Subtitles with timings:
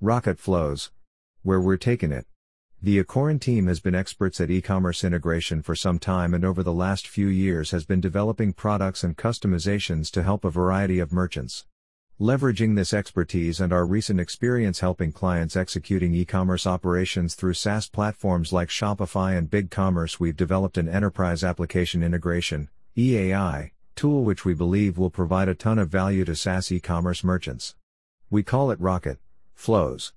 [0.00, 0.90] RocketFlowz.
[1.42, 2.24] Where we're taking it.
[2.80, 6.72] The Akoran team has been experts at e-commerce integration for some time and over the
[6.72, 11.66] last few years has been developing products and customizations to help a variety of merchants.
[12.20, 18.52] Leveraging this expertise and our recent experience helping clients executing e-commerce operations through SaaS platforms
[18.52, 24.96] like Shopify and BigCommerce, we've developed an enterprise application integration (EAI) tool which we believe
[24.96, 27.74] will provide a ton of value to SaaS e-commerce merchants.
[28.30, 29.18] We call it Rocket
[29.58, 30.12] Flows.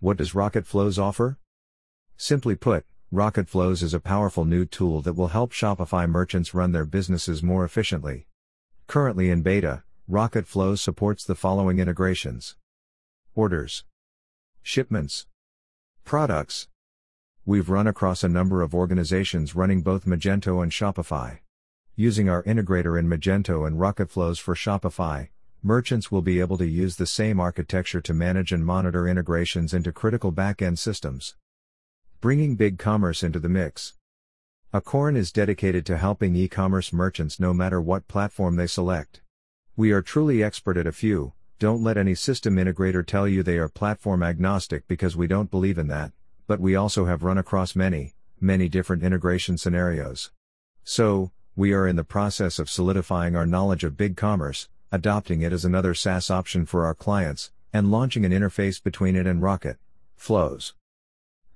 [0.00, 1.38] What does RocketFlowz offer?
[2.16, 6.84] Simply put, RocketFlowz is a powerful new tool that will help Shopify merchants run their
[6.84, 8.26] businesses more efficiently.
[8.88, 12.56] Currently in beta, RocketFlowz supports the following integrations
[13.36, 13.84] Orders,
[14.62, 15.26] Shipments,
[16.04, 16.66] Products.
[17.46, 21.38] We've run across a number of organizations running both Magento and Shopify.
[21.94, 25.28] Using our integrator in Magento and RocketFlowz for Shopify,
[25.66, 29.90] merchants will be able to use the same architecture to manage and monitor integrations into
[29.90, 31.34] critical back-end systems.
[32.20, 33.94] Bringing BigCommerce into the mix.
[34.72, 39.22] Akoran is dedicated to helping e-commerce merchants no matter what platform they select.
[39.74, 43.58] We are truly expert at a few, don't let any system integrator tell you they
[43.58, 46.12] are platform agnostic because we don't believe in that,
[46.46, 50.30] but we also have run across many, many different integration scenarios.
[50.84, 55.64] So, we are in the process of solidifying our knowledge of BigCommerce, adopting it as
[55.64, 59.76] another SaaS option for our clients, and launching an interface between it and Rocket
[60.16, 60.74] Flows.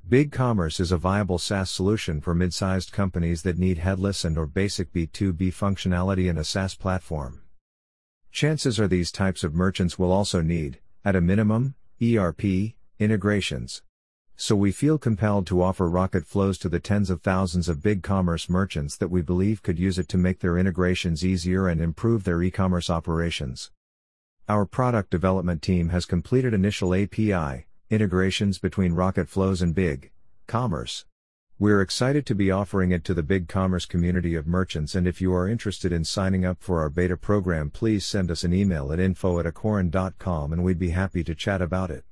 [0.07, 4.93] BigCommerce is a viable SaaS solution for mid-sized companies that need headless and or basic
[4.93, 7.41] B2B functionality in a SaaS platform.
[8.31, 13.83] Chances are these types of merchants will also need, at a minimum, ERP integrations.
[14.43, 18.97] So we feel compelled to offer RocketFlowz to the tens of thousands of BigCommerce merchants
[18.97, 22.89] that we believe could use it to make their integrations easier and improve their e-commerce
[22.89, 23.71] operations.
[24.49, 30.11] Our product development team has completed initial API integrations between RocketFlowz and Big
[30.47, 31.05] Commerce.
[31.59, 35.35] We're excited to be offering it to the BigCommerce community of merchants and if you
[35.35, 39.01] are interested in signing up for our beta program please send us an email at
[39.01, 42.05] info at and we'd be happy to chat about it.